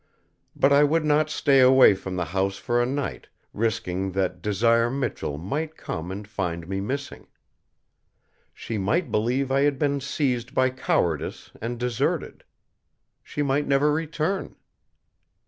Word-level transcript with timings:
But 0.55 0.73
I 0.73 0.83
would 0.83 1.05
not 1.05 1.29
stay 1.29 1.59
away 1.59 1.93
from 1.93 2.15
the 2.15 2.25
house 2.25 2.57
for 2.57 2.81
a 2.81 2.87
night, 2.87 3.27
risking 3.53 4.13
that 4.13 4.41
Desire 4.41 4.89
Michell 4.89 5.37
might 5.37 5.77
come 5.77 6.11
and 6.11 6.27
find 6.27 6.67
me 6.67 6.81
missing. 6.81 7.27
She 8.51 8.79
might 8.79 9.11
believe 9.11 9.51
I 9.51 9.61
had 9.61 9.77
been 9.77 9.99
seized 10.01 10.55
by 10.55 10.71
cowardice 10.71 11.51
and 11.61 11.79
deserted. 11.79 12.43
She 13.21 13.43
might 13.43 13.67
never 13.67 13.91
return. 13.93 14.55